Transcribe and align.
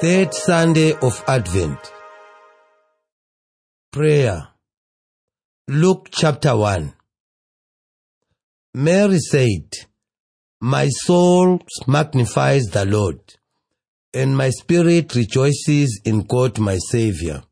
Third 0.00 0.32
Sunday 0.32 0.94
of 1.02 1.22
Advent. 1.28 1.92
Prayer. 3.92 4.48
Luke 5.68 6.08
chapter 6.10 6.56
1. 6.56 6.94
Mary 8.76 9.18
said, 9.18 9.74
My 10.58 10.88
soul 10.88 11.60
magnifies 11.86 12.62
the 12.72 12.86
Lord, 12.86 13.20
and 14.14 14.34
my 14.34 14.48
spirit 14.48 15.14
rejoices 15.14 16.00
in 16.06 16.22
God 16.22 16.58
my 16.58 16.78
Saviour. 16.78 17.42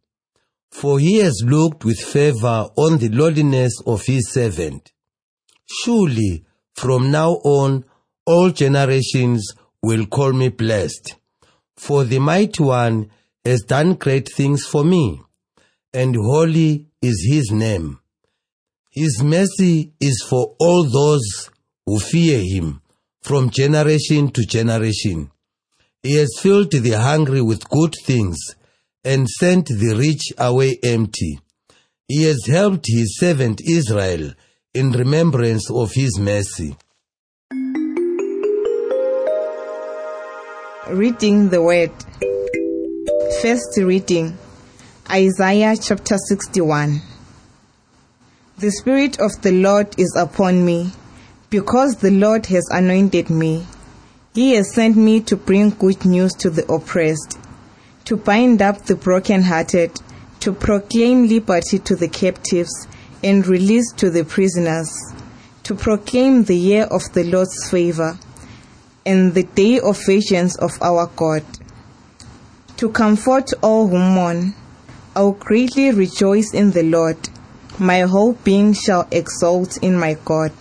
For 0.71 0.99
he 0.99 1.19
has 1.19 1.43
looked 1.45 1.85
with 1.85 2.01
favor 2.01 2.71
on 2.79 2.97
the 2.97 3.11
lowliness 3.11 3.75
of 3.87 4.07
his 4.07 4.33
servant. 4.33 4.91
Surely, 5.67 6.47
from 6.75 7.11
now 7.11 7.33
on, 7.45 7.85
all 8.25 8.49
generations 8.53 9.53
will 9.83 10.07
call 10.07 10.33
me 10.33 10.49
blessed. 10.49 11.18
For 11.79 12.03
the 12.05 12.19
mighty 12.19 12.63
one 12.63 13.11
has 13.45 13.63
done 13.63 13.95
great 13.95 14.29
things 14.37 14.65
for 14.65 14.85
me, 14.85 15.23
and 15.95 16.15
holy 16.17 16.89
is 17.01 17.25
his 17.31 17.53
name. 17.53 18.01
His 18.91 19.23
mercy 19.23 19.93
is 20.01 20.27
for 20.29 20.57
all 20.59 20.83
those 20.91 21.51
who 21.87 22.01
fear 22.01 22.41
him 22.41 22.83
from 23.23 23.51
generation 23.51 24.31
to 24.33 24.45
generation. 24.45 25.31
He 26.03 26.17
has 26.17 26.37
filled 26.41 26.73
the 26.73 26.99
hungry 26.99 27.41
with 27.41 27.69
good 27.71 27.95
things 28.05 28.39
and 29.05 29.29
sent 29.29 29.67
the 29.69 29.95
rich 29.97 30.33
away 30.37 30.79
empty. 30.83 31.39
He 32.09 32.25
has 32.25 32.45
helped 32.47 32.87
his 32.89 33.19
servant 33.19 33.61
Israel 33.65 34.33
in 34.75 34.91
remembrance 34.91 35.71
of 35.71 35.93
his 35.93 36.19
mercy. 36.19 36.77
Reading 40.91 41.51
the 41.51 41.61
Word. 41.61 41.91
First 43.43 43.77
reading 43.77 44.39
Isaiah 45.11 45.77
chapter 45.77 46.17
61. 46.17 47.03
The 48.57 48.71
Spirit 48.71 49.21
of 49.21 49.33
the 49.43 49.53
Lord 49.53 49.89
is 49.99 50.17
upon 50.19 50.65
me, 50.65 50.93
because 51.51 51.97
the 51.97 52.11
Lord 52.11 52.47
has 52.47 52.67
anointed 52.71 53.29
me. 53.29 53.67
He 54.33 54.55
has 54.55 54.73
sent 54.73 54.97
me 54.97 55.21
to 55.21 55.37
bring 55.37 55.71
good 55.71 56.07
news 56.07 56.33
to 56.37 56.49
the 56.49 56.65
oppressed, 56.73 57.39
to 58.07 58.17
bind 58.17 58.63
up 58.63 58.87
the 58.87 58.97
brokenhearted, 58.97 60.01
to 60.41 60.55
proclaim 60.55 61.29
liberty 61.29 61.81
to 61.81 61.97
the 61.97 62.09
captives, 62.09 62.89
and 63.23 63.47
release 63.47 63.93
to 63.99 64.09
the 64.09 64.25
prisoners, 64.25 64.91
to 65.65 65.75
proclaim 65.75 66.45
the 66.45 66.57
year 66.57 66.85
of 66.85 67.03
the 67.13 67.25
Lord's 67.25 67.69
favor 67.71 68.19
and 69.09 69.33
the 69.33 69.43
day 69.43 69.81
of 69.81 69.99
vengeance 70.05 70.55
of 70.59 70.77
our 70.83 71.07
God. 71.17 71.43
To 72.77 72.91
comfort 72.91 73.51
all 73.63 73.89
who 73.89 73.99
mourn, 73.99 74.55
I 75.17 75.23
will 75.23 75.33
greatly 75.33 75.91
rejoice 75.93 76.53
in 76.53 76.73
the 76.73 76.83
Lord. 76.83 77.17
My 77.79 78.01
whole 78.01 78.35
being 78.35 78.75
shall 78.75 79.09
exult 79.11 79.79
in 79.79 79.97
my 79.97 80.19
God. 80.27 80.53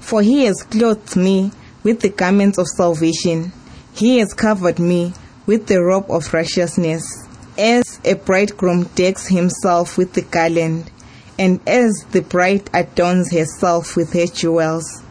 For 0.00 0.20
he 0.20 0.44
has 0.44 0.62
clothed 0.64 1.16
me 1.16 1.52
with 1.82 2.00
the 2.00 2.10
garments 2.10 2.58
of 2.58 2.68
salvation. 2.68 3.52
He 3.94 4.18
has 4.18 4.34
covered 4.34 4.78
me 4.78 5.14
with 5.46 5.66
the 5.66 5.82
robe 5.82 6.10
of 6.10 6.34
righteousness. 6.34 7.26
As 7.56 8.00
a 8.04 8.16
bridegroom 8.16 8.84
decks 8.96 9.28
himself 9.28 9.96
with 9.96 10.12
the 10.12 10.22
garland, 10.22 10.90
and 11.38 11.58
as 11.66 12.04
the 12.12 12.20
bride 12.20 12.68
adorns 12.74 13.32
herself 13.32 13.96
with 13.96 14.12
her 14.12 14.26
jewels. 14.26 15.03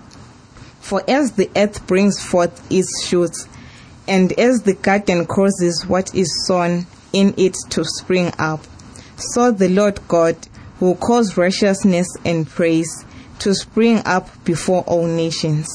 For 0.84 1.02
as 1.10 1.32
the 1.32 1.50
earth 1.56 1.88
brings 1.88 2.22
forth 2.22 2.70
its 2.70 3.06
shoots, 3.06 3.48
and 4.06 4.34
as 4.34 4.64
the 4.64 4.74
garden 4.74 5.26
causes 5.26 5.86
what 5.88 6.14
is 6.14 6.46
sown 6.46 6.88
in 7.14 7.34
it 7.38 7.56
to 7.70 7.86
spring 7.86 8.34
up, 8.38 8.60
so 9.16 9.50
the 9.50 9.70
Lord 9.70 10.06
God 10.10 10.36
will 10.82 10.96
cause 10.98 11.38
righteousness 11.38 12.08
and 12.26 12.46
praise 12.46 13.06
to 13.40 13.56
spring 13.56 14.02
up 14.04 14.28
before 14.44 14.84
all 14.84 15.08
nations. 15.08 15.70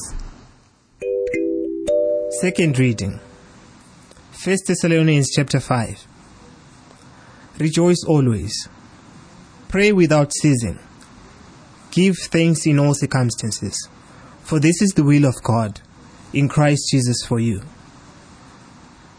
Second 2.39 2.77
reading. 2.77 3.19
1 4.43 4.57
Thessalonians 4.67 5.31
chapter 5.35 5.59
5. 5.59 6.05
Rejoice 7.57 8.03
always. 8.07 8.69
Pray 9.69 9.91
without 9.91 10.31
ceasing. 10.33 10.77
Give 11.89 12.15
thanks 12.15 12.67
in 12.67 12.77
all 12.77 12.93
circumstances, 12.93 13.89
for 14.49 14.59
this 14.59 14.81
is 14.81 14.89
the 14.95 15.03
will 15.03 15.25
of 15.25 15.43
God 15.43 15.79
in 16.33 16.49
Christ 16.49 16.89
Jesus 16.89 17.23
for 17.23 17.39
you. 17.39 17.61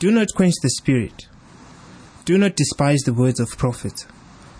Do 0.00 0.10
not 0.10 0.34
quench 0.34 0.54
the 0.60 0.70
spirit. 0.70 1.28
Do 2.24 2.36
not 2.36 2.56
despise 2.56 3.02
the 3.02 3.14
words 3.14 3.38
of 3.38 3.56
prophets, 3.56 4.08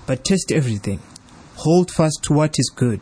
but 0.06 0.24
test 0.24 0.52
everything. 0.52 1.00
Hold 1.56 1.90
fast 1.90 2.20
to 2.22 2.34
what 2.34 2.54
is 2.56 2.70
good. 2.72 3.00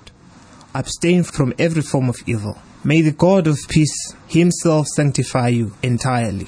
Abstain 0.75 1.25
from 1.25 1.53
every 1.59 1.83
form 1.83 2.09
of 2.09 2.17
evil. 2.25 2.57
May 2.85 3.03
the 3.03 3.13
God 3.13 3.47
of 3.47 3.59
peace 3.69 4.15
himself 4.27 4.87
sanctify 4.87 5.49
you 5.49 5.75
entirely. 5.83 6.47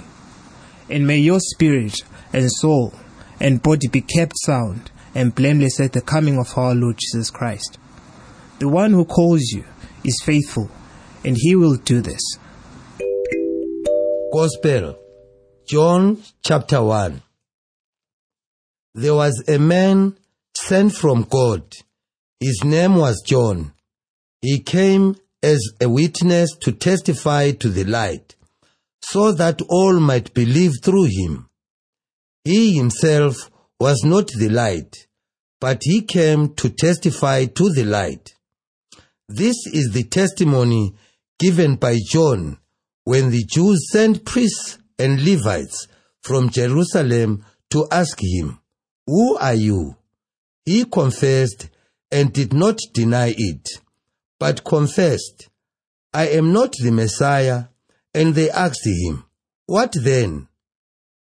And 0.88 1.06
may 1.06 1.19
your 1.19 1.41
spirit 1.41 2.00
and 2.32 2.50
soul 2.50 2.94
and 3.38 3.62
body 3.62 3.88
be 3.88 4.00
kept 4.00 4.38
sound 4.38 4.91
and 5.14 5.34
blameless 5.34 5.80
at 5.80 5.92
the 5.92 6.00
coming 6.00 6.38
of 6.38 6.56
our 6.56 6.75
Lord 6.75 6.97
Jesus 6.98 7.28
Christ. 7.28 7.76
The 8.59 8.70
one 8.70 8.92
who 8.92 9.04
calls 9.04 9.50
you 9.50 9.64
is 10.03 10.22
faithful, 10.25 10.70
and 11.25 11.36
he 11.38 11.54
will 11.56 11.76
do 11.76 12.00
this. 12.00 12.20
Gospel. 14.32 14.98
John 15.66 16.22
chapter 16.44 16.82
1. 16.82 17.22
There 18.94 19.14
was 19.14 19.42
a 19.48 19.59
man 19.59 20.16
sent 20.56 20.94
from 20.94 21.22
God. 21.22 21.62
His 22.41 22.64
name 22.64 22.97
was 22.97 23.22
John. 23.25 23.72
He 24.41 24.60
came 24.60 25.16
as 25.42 25.60
a 25.80 25.88
witness 25.88 26.56
to 26.62 26.72
testify 26.72 27.53
to 27.53 27.69
the 27.69 27.84
light, 27.84 28.34
so 29.03 29.32
that 29.32 29.62
all 29.69 30.00
might 30.00 30.34
believe 30.34 30.72
through 30.82 31.09
him. 31.10 31.48
He 32.44 32.76
himself 32.76 33.50
was 33.78 34.03
not 34.04 34.28
the 34.28 34.48
light, 34.48 35.06
but 35.60 35.82
he 35.82 36.03
came 36.03 36.54
to 36.54 36.70
testify 36.70 37.47
to 37.47 37.70
the 37.72 37.84
light. 37.84 38.34
This 39.28 39.56
is 39.66 39.91
the 39.92 40.04
testimony 40.04 40.94
given 41.41 41.75
by 41.77 41.97
John 42.06 42.59
when 43.05 43.31
the 43.31 43.43
Jews 43.45 43.89
sent 43.91 44.25
priests 44.25 44.78
and 44.99 45.25
Levites 45.25 45.89
from 46.23 46.51
Jerusalem 46.51 47.45
to 47.71 47.89
ask 47.91 48.21
him, 48.21 48.61
Who 49.06 49.37
are 49.39 49.55
you? 49.55 49.97
He 50.65 50.84
confessed 50.84 51.71
and 52.12 52.33
did 52.33 52.53
not 52.53 52.78
deny 52.93 53.34
it, 53.37 53.69
but 54.39 54.65
confessed, 54.65 55.49
I 56.12 56.28
am 56.28 56.53
not 56.53 56.75
the 56.78 56.91
Messiah. 56.91 57.65
And 58.12 58.34
they 58.34 58.51
asked 58.51 58.84
him, 58.84 59.25
What 59.67 59.93
then? 59.93 60.49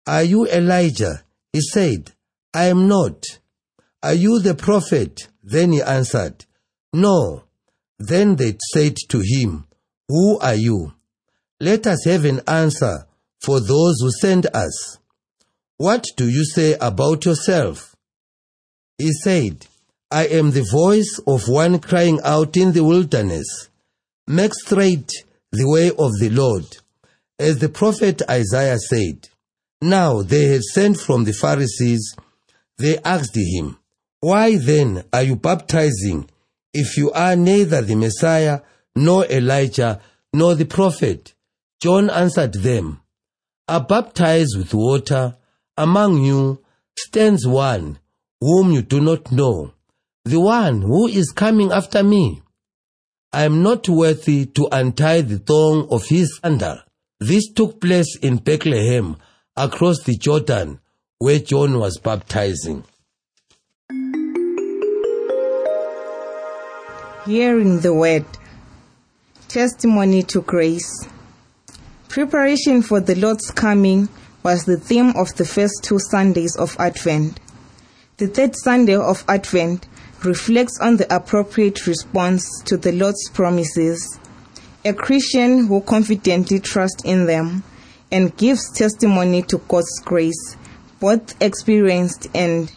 Are 0.06 0.22
you 0.24 0.48
Elijah? 0.48 1.24
He 1.52 1.62
said, 1.62 2.12
I 2.54 2.66
am 2.66 2.88
not. 2.88 3.24
Are 4.04 4.14
you 4.14 4.40
the 4.40 4.54
prophet? 4.54 5.28
Then 5.44 5.72
he 5.72 5.82
answered, 5.82 6.46
No. 6.94 7.46
Then 7.98 8.36
they 8.36 8.58
said 8.72 8.98
to 9.10 9.22
him, 9.26 9.66
Who 10.08 10.38
are 10.40 10.56
you? 10.56 10.94
Let 11.60 11.88
us 11.88 12.06
have 12.06 12.26
an 12.26 12.42
answer 12.48 13.08
for 13.42 13.60
those 13.60 14.02
who 14.02 14.12
sent 14.12 14.46
us. 14.48 15.00
What 15.78 16.06
do 16.16 16.30
you 16.30 16.46
say 16.46 16.76
about 16.80 17.26
yourself? 17.26 17.96
He 18.98 19.12
said, 19.12 19.68
I 20.12 20.28
am 20.28 20.52
the 20.52 20.68
voice 20.72 21.20
of 21.26 21.50
one 21.50 21.80
crying 21.80 22.20
out 22.24 22.56
in 22.56 22.72
the 22.72 22.84
wilderness, 22.84 23.70
Make 24.28 24.54
straight 24.54 25.12
the 25.52 25.68
way 25.68 25.90
of 25.90 26.20
the 26.20 26.30
Lord, 26.30 26.66
as 27.38 27.60
the 27.60 27.70
prophet 27.70 28.22
Isaiah 28.30 28.80
said. 28.80 29.30
Now 29.82 30.22
they 30.22 30.46
had 30.46 30.64
sent 30.64 31.00
from 31.00 31.26
the 31.26 31.34
Pharisees. 31.34 32.16
They 32.78 32.98
asked 33.00 33.36
him, 33.36 33.78
Why 34.20 34.58
then 34.58 35.04
are 35.12 35.24
you 35.24 35.36
baptizing 35.36 36.30
if 36.74 36.98
you 36.98 37.12
are 37.12 37.36
neither 37.36 37.82
the 37.82 37.96
Messiah, 37.96 38.62
nor 38.96 39.26
Elijah, 39.26 40.02
nor 40.34 40.56
the 40.56 40.66
prophet? 40.66 41.34
John 41.82 42.10
answered 42.10 42.54
them, 42.54 43.02
I 43.68 43.80
baptize 43.80 44.50
with 44.56 44.74
water. 44.74 45.38
Among 45.78 46.24
you 46.24 46.64
stands 46.98 47.46
one 47.46 48.00
whom 48.40 48.72
you 48.72 48.82
do 48.82 49.02
not 49.02 49.32
know, 49.32 49.74
the 50.24 50.40
one 50.40 50.82
who 50.82 51.08
is 51.08 51.34
coming 51.36 51.72
after 51.72 52.04
me. 52.04 52.42
I 53.34 53.44
am 53.44 53.62
not 53.62 53.90
worthy 53.90 54.46
to 54.46 54.70
untie 54.72 55.22
the 55.22 55.40
thong 55.40 55.88
of 55.90 56.06
his 56.06 56.40
sandal. 56.42 56.78
This 57.20 57.52
took 57.52 57.82
place 57.82 58.18
in 58.22 58.38
Bethlehem, 58.38 59.18
across 59.58 60.04
the 60.04 60.16
Jordan, 60.16 60.80
where 61.18 61.40
John 61.40 61.80
was 61.80 61.98
baptizing. 61.98 62.84
Hearing 67.26 67.80
the 67.82 67.94
Word. 67.94 68.26
Testimony 69.48 70.24
to 70.24 70.42
grace. 70.42 71.08
Preparation 72.10 72.82
for 72.82 73.00
the 73.00 73.16
Lord's 73.16 73.52
coming 73.52 74.10
was 74.44 74.66
the 74.66 74.78
theme 74.78 75.14
of 75.16 75.34
the 75.36 75.46
first 75.46 75.84
two 75.84 76.00
Sundays 76.00 76.56
of 76.58 76.76
Advent. 76.80 77.40
The 78.18 78.28
third 78.28 78.56
Sunday 78.56 78.96
of 78.96 79.24
Advent 79.28 79.88
reflects 80.24 80.80
on 80.82 80.98
the 80.98 81.16
appropriate 81.16 81.88
response 81.88 82.50
to 82.66 82.76
the 82.76 82.92
Lord's 82.92 83.30
promises. 83.30 84.20
A 84.84 84.94
Christian 84.94 85.68
who 85.68 85.82
confidently 85.82 86.60
trusts 86.60 87.04
in 87.04 87.26
them 87.26 87.64
and 88.12 88.36
gives 88.38 88.72
testimony 88.72 89.42
to 89.44 89.60
God's 89.68 90.00
grace, 90.04 90.58
both 91.00 91.42
experienced 91.42 92.28
and 92.34 92.72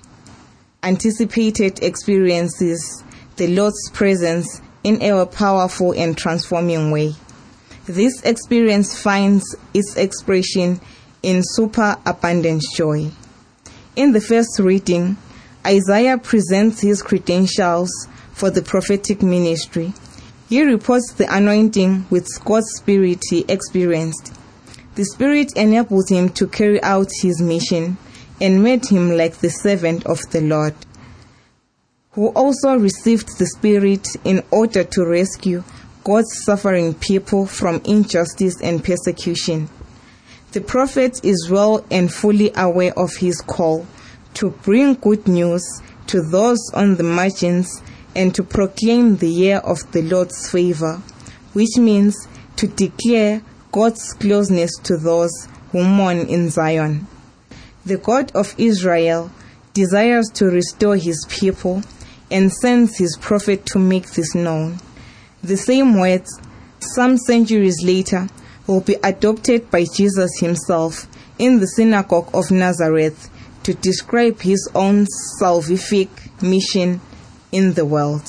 anticipated 0.83 1.83
experiences 1.83 3.03
the 3.37 3.49
Lord's 3.49 3.91
presence 3.91 4.61
in 4.85 5.03
a 5.03 5.27
powerful 5.27 5.93
and 5.93 6.17
transforming 6.17 6.91
way. 6.91 7.15
This 7.87 8.23
experience 8.23 9.01
finds 9.01 9.57
its 9.73 9.97
expression 9.97 10.81
in 11.23 11.43
superabundant 11.43 12.63
joy. 12.75 13.11
In 13.97 14.13
the 14.13 14.21
first 14.21 14.59
reading, 14.59 15.17
Isaiah 15.67 16.19
presents 16.19 16.81
his 16.81 17.03
credentials 17.03 17.91
for 18.33 18.51
the 18.51 18.63
prophetic 18.63 19.23
ministry. 19.23 19.93
He 20.49 20.63
reports 20.63 21.13
the 21.13 21.35
anointing 21.35 22.07
with 22.09 22.27
God's 22.45 22.71
Spirit 22.77 23.23
he 23.29 23.45
experienced. 23.49 24.33
The 24.95 25.05
Spirit 25.05 25.53
enabled 25.57 26.09
him 26.09 26.29
to 26.31 26.47
carry 26.47 26.83
out 26.83 27.09
his 27.23 27.41
mission 27.41 27.99
and 28.41 28.63
made 28.63 28.87
him 28.87 29.17
like 29.17 29.39
the 29.39 29.51
servant 29.51 30.07
of 30.07 30.21
the 30.31 30.41
Lord, 30.41 30.75
who 32.13 32.29
also 32.29 32.77
received 32.77 33.39
the 33.39 33.47
Spirit 33.47 34.07
in 34.25 34.43
order 34.51 34.85
to 34.85 35.07
rescue 35.07 35.63
God's 36.05 36.45
suffering 36.45 36.95
people 36.95 37.47
from 37.47 37.83
injustice 37.85 38.61
and 38.63 38.83
persecution. 38.83 39.69
The 40.53 40.63
prophet 40.63 41.23
is 41.23 41.49
well 41.51 41.85
and 41.91 42.13
fully 42.13 42.51
aware 42.57 42.99
of 42.99 43.17
his 43.17 43.41
call 43.43 43.87
to 44.35 44.51
bring 44.51 44.95
good 44.95 45.29
news 45.29 45.63
to 46.07 46.23
those 46.23 46.59
on 46.73 46.97
the 46.97 47.03
margins 47.03 47.83
and 48.17 48.35
to 48.35 48.43
proclaim 48.43 49.17
the 49.17 49.29
year 49.29 49.59
of 49.59 49.93
the 49.93 50.03
Lord's 50.03 50.51
favor, 50.51 51.03
which 51.53 51.77
means 51.77 52.27
to 52.57 52.67
declare 52.67 53.43
God's 53.71 54.15
closeness 54.15 54.71
to 54.85 54.97
those 54.97 55.47
who 55.73 55.85
mourn 55.85 56.21
in 56.21 56.49
Zion. 56.49 57.07
The 57.85 57.99
God 57.99 58.33
of 58.35 58.55
Israel 58.57 59.31
desires 59.75 60.29
to 60.35 60.47
restore 60.47 60.97
his 60.97 61.27
people 61.29 61.83
and 62.31 62.53
sends 62.53 62.99
his 62.99 63.17
prophet 63.21 63.67
to 63.67 63.79
make 63.79 64.11
this 64.13 64.35
known. 64.35 64.79
The 65.43 65.57
same 65.57 65.99
words, 65.99 66.41
some 66.81 67.17
centuries 67.17 67.83
later, 67.83 68.29
will 68.67 68.81
be 68.81 68.97
adopted 69.03 69.71
by 69.71 69.87
Jesus 69.97 70.31
himself 70.39 71.07
in 71.39 71.61
the 71.61 71.67
synagogue 71.67 72.31
of 72.35 72.51
Nazareth 72.51 73.31
to 73.63 73.75
describe 73.75 74.41
his 74.41 74.69
own 74.75 75.07
salvific 75.41 76.09
mission 76.43 77.01
in 77.53 77.75
the 77.75 77.85
world. 77.85 78.23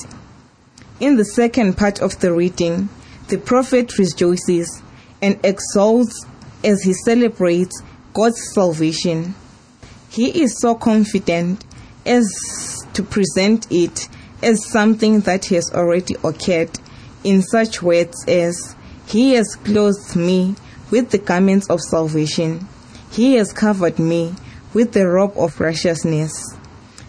In 0.98 1.16
the 1.16 1.24
second 1.24 1.76
part 1.76 2.00
of 2.00 2.18
the 2.20 2.32
reading, 2.32 2.88
the 3.28 3.38
prophet 3.38 3.98
rejoices 3.98 4.82
and 5.22 5.38
exalts 5.44 6.26
as 6.64 6.82
he 6.82 6.92
celebrates 6.92 7.82
God's 8.12 8.52
salvation. 8.52 9.34
He 10.10 10.42
is 10.42 10.58
so 10.60 10.74
confident 10.74 11.64
as 12.04 12.26
to 12.94 13.02
present 13.02 13.66
it 13.70 14.08
as 14.42 14.70
something 14.70 15.20
that 15.20 15.46
has 15.46 15.70
already 15.72 16.16
occurred 16.24 16.78
in 17.24 17.42
such 17.42 17.82
words 17.82 18.24
as, 18.26 18.76
He 19.06 19.32
has 19.32 19.56
clothed 19.56 20.16
me 20.16 20.56
with 20.90 21.10
the 21.10 21.18
garments 21.18 21.68
of 21.68 21.80
salvation. 21.80 22.66
He 23.10 23.34
has 23.34 23.52
covered 23.52 23.98
me 23.98 24.34
with 24.72 24.92
the 24.92 25.06
robe 25.06 25.36
of 25.36 25.60
righteousness. 25.60 26.56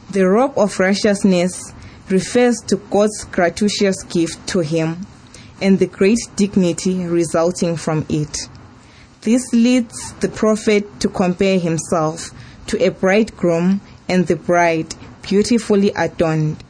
The 0.09 0.27
robe 0.27 0.57
of 0.57 0.79
righteousness 0.79 1.73
refers 2.09 2.57
to 2.67 2.75
God's 2.75 3.23
gratuitous 3.25 4.03
gift 4.03 4.47
to 4.49 4.59
him 4.59 5.05
and 5.61 5.79
the 5.79 5.87
great 5.87 6.19
dignity 6.35 7.05
resulting 7.05 7.77
from 7.77 8.05
it. 8.09 8.37
This 9.21 9.53
leads 9.53 10.13
the 10.13 10.29
prophet 10.29 10.99
to 10.99 11.07
compare 11.07 11.59
himself 11.59 12.31
to 12.67 12.83
a 12.83 12.89
bridegroom 12.89 13.79
and 14.09 14.27
the 14.27 14.35
bride 14.35 14.95
beautifully 15.21 15.91
adorned. 15.91 16.63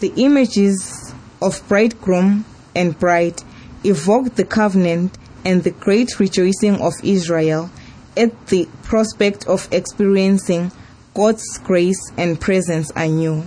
The 0.00 0.12
images 0.16 1.14
of 1.42 1.66
bridegroom 1.68 2.44
and 2.74 2.98
bride 2.98 3.42
evoke 3.84 4.34
the 4.34 4.44
covenant 4.44 5.16
and 5.44 5.64
the 5.64 5.70
great 5.70 6.18
rejoicing 6.20 6.80
of 6.80 6.94
Israel 7.02 7.70
at 8.16 8.48
the 8.48 8.68
prospect 8.82 9.46
of 9.46 9.68
experiencing 9.72 10.72
God's 11.14 11.58
grace 11.58 12.12
and 12.16 12.40
presence 12.40 12.90
anew. 12.94 13.44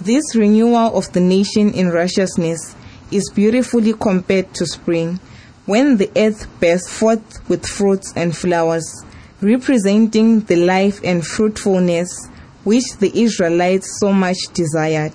This 0.00 0.36
renewal 0.36 0.96
of 0.96 1.12
the 1.12 1.20
nation 1.20 1.72
in 1.72 1.90
righteousness 1.90 2.74
is 3.10 3.30
beautifully 3.34 3.94
compared 3.94 4.52
to 4.54 4.66
spring, 4.66 5.20
when 5.64 5.96
the 5.96 6.10
earth 6.16 6.46
bears 6.60 6.88
forth 6.88 7.48
with 7.48 7.66
fruits 7.66 8.12
and 8.14 8.36
flowers, 8.36 9.04
representing 9.40 10.40
the 10.40 10.56
life 10.56 11.00
and 11.02 11.26
fruitfulness 11.26 12.28
which 12.66 12.96
the 12.98 13.16
Israelites 13.16 14.00
so 14.00 14.12
much 14.12 14.38
desired. 14.52 15.14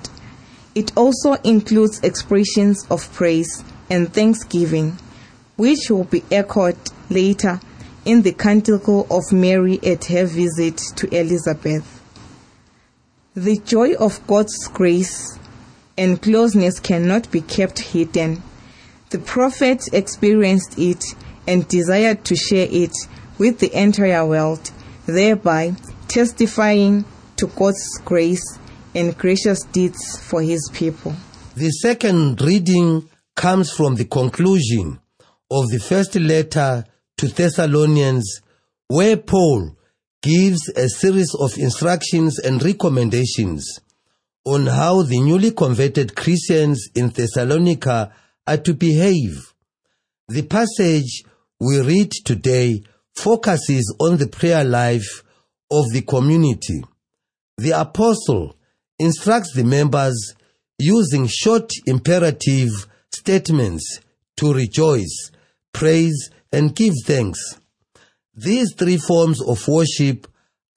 It 0.74 0.96
also 0.96 1.34
includes 1.44 2.00
expressions 2.02 2.88
of 2.90 3.12
praise 3.12 3.62
and 3.90 4.14
thanksgiving, 4.14 4.98
which 5.58 5.90
will 5.90 6.06
be 6.06 6.24
echoed 6.32 6.78
later 7.10 7.60
in 8.06 8.22
the 8.22 8.32
canticle 8.32 9.06
of 9.12 9.34
Mary 9.34 9.82
at 9.84 10.06
her 10.06 10.26
visit 10.26 10.78
to 10.96 11.14
Elizabeth. 11.14 12.02
The 13.34 13.58
joy 13.58 13.96
of 13.96 14.26
God's 14.28 14.70
grace 14.70 15.38
and 15.98 16.22
closeness 16.22 16.80
cannot 16.80 17.30
be 17.32 17.42
kept 17.42 17.80
hidden. 17.80 18.42
The 19.10 19.20
prophet 19.20 19.90
experienced 19.92 20.80
it 20.80 21.04
and 21.46 21.68
desired 21.68 22.24
to 22.26 22.36
share 22.38 22.70
it 22.72 22.96
with 23.38 23.60
the 23.60 23.78
entire 23.78 24.26
world, 24.26 24.72
thereby 25.06 25.76
testifying 26.08 27.04
to 27.42 27.48
God's 27.48 27.98
grace 28.06 28.60
and 28.94 29.18
gracious 29.18 29.64
deeds 29.64 30.22
for 30.22 30.44
his 30.44 30.70
people. 30.74 31.12
The 31.56 31.72
second 31.72 32.40
reading 32.40 33.10
comes 33.36 33.72
from 33.72 33.96
the 33.96 34.06
conclusion 34.06 35.00
of 35.50 35.68
the 35.70 35.80
first 35.80 36.16
letter 36.16 36.86
to 37.18 37.28
Thessalonians, 37.28 38.42
where 38.90 39.18
Paul 39.18 39.76
gives 40.22 40.70
a 40.70 40.88
series 40.88 41.34
of 41.34 41.58
instructions 41.58 42.38
and 42.38 42.64
recommendations 42.64 43.80
on 44.46 44.68
how 44.68 45.02
the 45.02 45.20
newly 45.20 45.50
converted 45.50 46.16
Christians 46.16 46.90
in 46.94 47.10
Thessalonica 47.10 48.14
are 48.46 48.58
to 48.58 48.76
behave. 48.76 49.52
The 50.28 50.44
passage 50.44 51.24
we 51.60 51.82
read 51.82 52.12
today 52.24 52.84
focuses 53.16 53.96
on 54.00 54.18
the 54.18 54.28
prayer 54.28 54.64
life 54.64 55.24
of 55.72 55.86
the 55.92 56.04
community. 56.04 56.84
The 57.58 57.72
apostle 57.72 58.56
instructs 59.00 59.54
the 59.54 59.64
members 59.64 60.36
using 60.80 61.28
short 61.28 61.72
imperative 61.86 62.88
statements 63.14 64.00
to 64.38 64.54
rejoice, 64.54 65.32
praise, 65.74 66.32
and 66.52 66.76
give 66.76 66.94
thanks. 67.06 67.60
These 68.34 68.74
three 68.74 68.98
forms 68.98 69.42
of 69.42 69.68
worship 69.68 70.28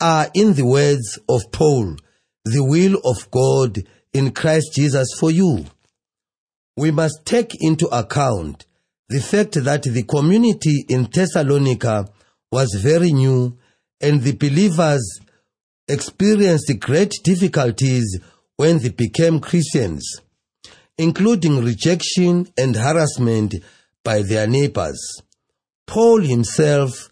are, 0.00 0.28
in 0.34 0.54
the 0.54 0.66
words 0.66 1.18
of 1.28 1.40
Paul, 1.52 1.96
the 2.44 2.64
will 2.64 3.00
of 3.04 3.30
God 3.30 3.82
in 4.12 4.32
Christ 4.32 4.74
Jesus 4.74 5.08
for 5.18 5.30
you. 5.30 5.64
We 6.76 6.90
must 6.90 7.24
take 7.24 7.52
into 7.60 7.86
account 7.86 8.66
the 9.08 9.20
fact 9.20 9.54
that 9.54 9.82
the 9.84 10.02
community 10.02 10.84
in 10.88 11.04
Thessalonica 11.04 12.08
was 12.50 12.74
very 12.82 13.12
new 13.12 13.56
and 14.00 14.22
the 14.22 14.32
believers 14.32 15.20
experienced 15.88 16.72
great 16.80 17.12
difficulties 17.24 18.18
when 18.56 18.78
they 18.78 18.90
became 18.90 19.40
Christians, 19.40 20.20
including 20.96 21.64
rejection 21.64 22.48
and 22.56 22.76
harassment 22.76 23.56
by 24.02 24.22
their 24.22 24.46
neighbors. 24.46 25.22
Paul 25.86 26.20
himself 26.20 27.10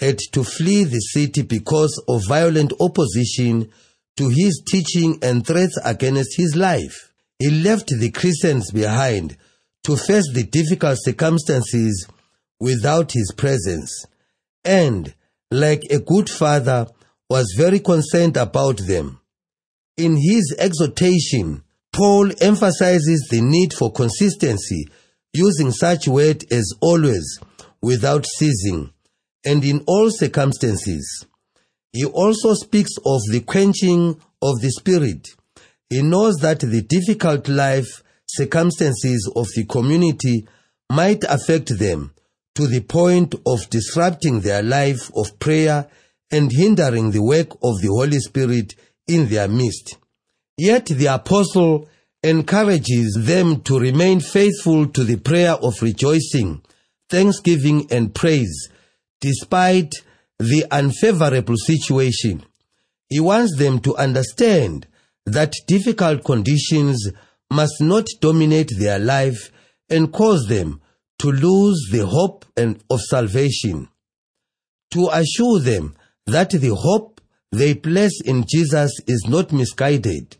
had 0.00 0.18
to 0.32 0.44
flee 0.44 0.84
the 0.84 1.00
city 1.00 1.42
because 1.42 2.02
of 2.08 2.26
violent 2.26 2.72
opposition 2.80 3.70
to 4.16 4.28
his 4.28 4.62
teaching 4.70 5.18
and 5.22 5.46
threats 5.46 5.78
against 5.84 6.36
his 6.36 6.54
life. 6.54 7.12
He 7.38 7.50
left 7.50 7.88
the 7.88 8.10
Christians 8.10 8.70
behind 8.70 9.36
to 9.84 9.96
face 9.96 10.30
the 10.32 10.44
difficult 10.44 10.98
circumstances 11.00 12.08
without 12.60 13.12
his 13.12 13.32
presence 13.36 14.06
and, 14.64 15.14
like 15.50 15.82
a 15.90 15.98
good 15.98 16.30
father, 16.30 16.86
was 17.34 17.52
very 17.56 17.80
concerned 17.80 18.36
about 18.36 18.78
them. 18.86 19.18
In 19.96 20.16
his 20.16 20.54
exhortation, 20.56 21.64
Paul 21.92 22.30
emphasizes 22.40 23.26
the 23.28 23.40
need 23.40 23.72
for 23.72 23.90
consistency 23.90 24.86
using 25.32 25.72
such 25.72 26.06
word 26.06 26.44
as 26.52 26.72
always 26.80 27.40
without 27.82 28.24
ceasing, 28.38 28.92
and 29.44 29.64
in 29.64 29.82
all 29.88 30.12
circumstances. 30.12 31.26
He 31.92 32.04
also 32.04 32.54
speaks 32.54 32.92
of 33.04 33.20
the 33.32 33.40
quenching 33.40 34.10
of 34.40 34.60
the 34.60 34.70
spirit. 34.70 35.26
He 35.90 36.02
knows 36.02 36.36
that 36.36 36.60
the 36.60 36.82
difficult 36.82 37.48
life 37.48 38.04
circumstances 38.28 39.28
of 39.34 39.48
the 39.56 39.64
community 39.64 40.46
might 40.88 41.24
affect 41.24 41.80
them 41.80 42.14
to 42.54 42.68
the 42.68 42.82
point 42.82 43.34
of 43.44 43.68
disrupting 43.70 44.42
their 44.42 44.62
life 44.62 45.10
of 45.16 45.40
prayer 45.40 45.88
and 46.30 46.50
hindering 46.52 47.10
the 47.10 47.22
work 47.22 47.50
of 47.62 47.80
the 47.80 47.88
Holy 47.88 48.18
Spirit 48.18 48.74
in 49.06 49.28
their 49.28 49.48
midst. 49.48 49.98
Yet 50.56 50.86
the 50.86 51.06
apostle 51.06 51.88
encourages 52.22 53.18
them 53.20 53.60
to 53.62 53.78
remain 53.78 54.20
faithful 54.20 54.86
to 54.88 55.04
the 55.04 55.16
prayer 55.16 55.52
of 55.52 55.82
rejoicing, 55.82 56.62
thanksgiving, 57.10 57.86
and 57.90 58.14
praise 58.14 58.68
despite 59.20 59.92
the 60.38 60.64
unfavorable 60.70 61.56
situation. 61.56 62.44
He 63.08 63.20
wants 63.20 63.56
them 63.56 63.78
to 63.80 63.96
understand 63.96 64.86
that 65.26 65.54
difficult 65.66 66.24
conditions 66.24 67.10
must 67.50 67.80
not 67.80 68.06
dominate 68.20 68.70
their 68.78 68.98
life 68.98 69.50
and 69.88 70.12
cause 70.12 70.46
them 70.48 70.80
to 71.18 71.30
lose 71.30 71.88
the 71.90 72.06
hope 72.06 72.44
and 72.56 72.82
of 72.90 73.00
salvation. 73.00 73.88
To 74.92 75.08
assure 75.12 75.60
them 75.60 75.94
that 76.26 76.50
the 76.50 76.74
hope 76.74 77.20
they 77.52 77.74
place 77.74 78.20
in 78.24 78.44
Jesus 78.48 78.90
is 79.06 79.26
not 79.28 79.52
misguided, 79.52 80.36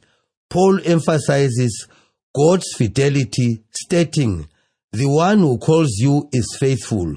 Paul 0.50 0.80
emphasizes 0.84 1.86
God's 2.34 2.72
fidelity, 2.76 3.62
stating, 3.70 4.48
The 4.92 5.08
one 5.08 5.38
who 5.38 5.58
calls 5.58 5.96
you 5.98 6.28
is 6.32 6.56
faithful, 6.58 7.16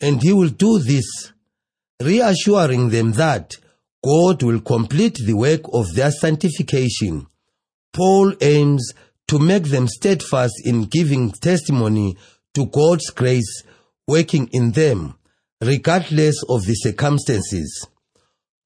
and 0.00 0.22
he 0.22 0.32
will 0.32 0.48
do 0.48 0.78
this, 0.78 1.32
reassuring 2.00 2.90
them 2.90 3.12
that 3.12 3.56
God 4.04 4.42
will 4.42 4.60
complete 4.60 5.18
the 5.24 5.34
work 5.34 5.62
of 5.72 5.94
their 5.94 6.10
sanctification. 6.10 7.26
Paul 7.92 8.34
aims 8.40 8.92
to 9.28 9.38
make 9.38 9.64
them 9.64 9.88
steadfast 9.88 10.54
in 10.64 10.84
giving 10.84 11.30
testimony 11.30 12.16
to 12.54 12.66
God's 12.66 13.10
grace 13.10 13.62
working 14.06 14.48
in 14.52 14.72
them, 14.72 15.14
regardless 15.60 16.42
of 16.48 16.64
the 16.64 16.74
circumstances. 16.74 17.86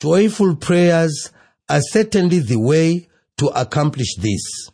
Joyful 0.03 0.57
prayers 0.57 1.31
are 1.69 1.81
certainly 1.81 2.41
the 2.41 2.59
way 2.59 3.07
to 3.37 3.47
accomplish 3.55 4.17
this. 4.19 4.69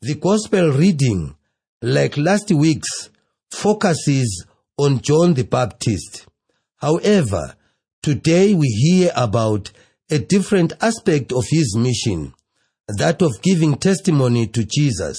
The 0.00 0.14
gospel 0.14 0.70
reading, 0.70 1.36
like 1.82 2.16
last 2.16 2.50
week's, 2.50 3.10
focuses 3.50 4.46
on 4.78 5.02
John 5.02 5.34
the 5.34 5.44
Baptist. 5.44 6.24
However, 6.78 7.56
today 8.02 8.54
we 8.54 8.68
hear 8.68 9.12
about 9.14 9.70
a 10.10 10.18
different 10.18 10.72
aspect 10.80 11.30
of 11.30 11.44
his 11.50 11.76
mission, 11.76 12.32
that 12.88 13.20
of 13.20 13.42
giving 13.42 13.74
testimony 13.74 14.46
to 14.46 14.64
Jesus. 14.64 15.18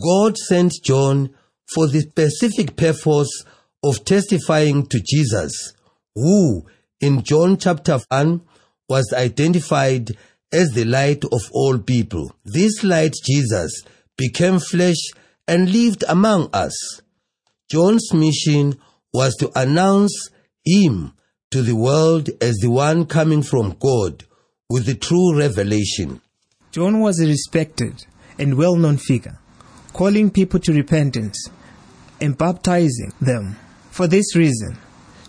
God 0.00 0.38
sent 0.38 0.72
John 0.84 1.34
for 1.66 1.88
the 1.88 2.02
specific 2.02 2.76
purpose 2.76 3.42
of 3.82 4.04
testifying 4.04 4.86
to 4.86 5.02
Jesus, 5.04 5.72
who 6.14 6.62
in 7.04 7.22
John 7.22 7.58
chapter 7.58 7.98
1 8.08 8.40
was 8.88 9.12
identified 9.12 10.16
as 10.50 10.70
the 10.70 10.86
light 10.86 11.22
of 11.24 11.42
all 11.52 11.78
people. 11.78 12.34
This 12.46 12.82
light, 12.82 13.12
Jesus, 13.26 13.82
became 14.16 14.58
flesh 14.58 15.10
and 15.46 15.70
lived 15.70 16.02
among 16.08 16.48
us. 16.54 17.02
John's 17.70 18.14
mission 18.14 18.78
was 19.12 19.36
to 19.36 19.52
announce 19.54 20.30
him 20.64 21.12
to 21.50 21.60
the 21.60 21.76
world 21.76 22.30
as 22.40 22.56
the 22.62 22.70
one 22.70 23.04
coming 23.04 23.42
from 23.42 23.76
God 23.78 24.24
with 24.70 24.86
the 24.86 24.94
true 24.94 25.38
revelation. 25.38 26.22
John 26.72 27.00
was 27.00 27.20
a 27.20 27.26
respected 27.26 28.06
and 28.38 28.56
well 28.56 28.76
known 28.76 28.96
figure, 28.96 29.38
calling 29.92 30.30
people 30.30 30.58
to 30.60 30.72
repentance 30.72 31.50
and 32.18 32.38
baptizing 32.38 33.12
them. 33.20 33.58
For 33.90 34.06
this 34.06 34.34
reason, 34.34 34.78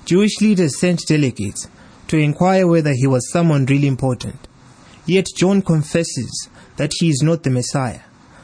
Jewish 0.06 0.40
leaders 0.40 0.80
sent 0.80 1.08
delegates 1.08 1.68
to 2.08 2.18
inquire 2.18 2.68
whether 2.68 2.94
he 2.94 3.08
was 3.08 3.32
someone 3.32 3.66
really 3.66 3.88
important. 3.88 4.48
Yet 5.08 5.28
John 5.36 5.64
confesses 5.64 6.48
that 6.78 6.92
he 7.00 7.10
is 7.10 7.24
not 7.24 7.42
the 7.42 7.50
Messiah, 7.50 8.02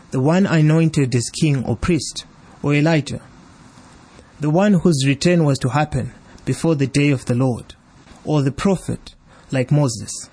the 0.09 0.19
one 0.19 0.47
anointed 0.47 1.13
as 1.13 1.29
king 1.29 1.63
or 1.63 1.77
priest 1.77 2.25
or 2.63 2.73
Elijah, 2.73 3.21
the 4.39 4.49
one 4.49 4.73
whose 4.73 5.05
return 5.05 5.43
was 5.43 5.59
to 5.59 5.69
happen 5.69 6.13
before 6.45 6.73
the 6.73 6.87
day 6.87 7.11
of 7.11 7.25
the 7.25 7.35
Lord, 7.35 7.75
or 8.25 8.41
the 8.41 8.51
prophet 8.51 9.13
like 9.51 9.71
Moses. 9.71 10.29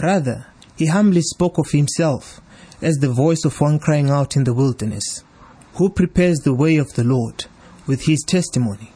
Rather, 0.00 0.46
he 0.76 0.86
humbly 0.86 1.22
spoke 1.22 1.58
of 1.58 1.70
himself 1.72 2.40
as 2.80 2.96
the 2.96 3.08
voice 3.08 3.44
of 3.44 3.60
one 3.60 3.80
crying 3.80 4.10
out 4.10 4.36
in 4.36 4.44
the 4.44 4.54
wilderness, 4.54 5.24
who 5.74 5.90
prepares 5.90 6.38
the 6.38 6.54
way 6.54 6.76
of 6.76 6.92
the 6.94 7.04
Lord 7.04 7.46
with 7.86 8.04
his 8.04 8.22
testimony. 8.26 8.92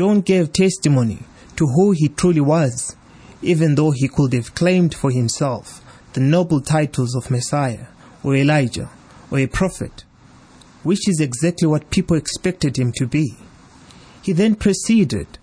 John 0.00 0.22
gave 0.22 0.54
testimony 0.54 1.18
to 1.56 1.66
who 1.66 1.90
he 1.90 2.08
truly 2.08 2.40
was 2.40 2.96
even 3.42 3.74
though 3.74 3.90
he 3.90 4.08
could 4.08 4.32
have 4.32 4.54
claimed 4.54 4.94
for 4.94 5.10
himself 5.10 5.84
the 6.14 6.22
noble 6.22 6.62
titles 6.62 7.14
of 7.14 7.30
Messiah 7.30 7.84
or 8.22 8.34
Elijah 8.34 8.88
or 9.30 9.40
a 9.40 9.46
prophet, 9.46 10.04
which 10.84 11.06
is 11.06 11.20
exactly 11.20 11.68
what 11.68 11.90
people 11.90 12.16
expected 12.16 12.78
him 12.78 12.92
to 12.92 13.06
be. 13.06 13.34
He 14.22 14.32
then 14.32 14.54
proceeded 14.54 15.36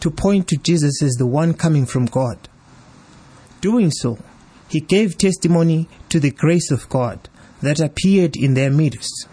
to 0.00 0.10
point 0.10 0.46
to 0.48 0.58
Jesus 0.58 1.02
as 1.02 1.12
the 1.12 1.24
one 1.24 1.54
coming 1.54 1.86
from 1.86 2.04
God. 2.04 2.50
Doing 3.62 3.90
so, 3.90 4.18
he 4.68 4.80
gave 4.80 5.16
testimony 5.16 5.88
to 6.10 6.20
the 6.20 6.32
grace 6.32 6.70
of 6.70 6.86
God 6.90 7.30
that 7.62 7.80
appeared 7.80 8.36
in 8.36 8.52
their 8.52 8.70
midst. 8.70 9.26